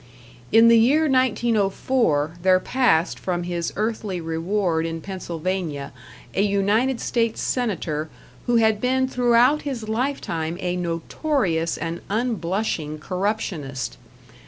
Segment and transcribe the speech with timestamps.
[0.51, 5.93] In the year 1904 there passed from his earthly reward in Pennsylvania
[6.33, 8.09] a United States senator
[8.47, 13.97] who had been throughout his lifetime a notorious and unblushing corruptionist.